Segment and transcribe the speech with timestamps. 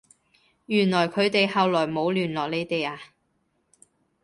[0.65, 2.99] 原來佢哋後來冇聯絡你哋呀？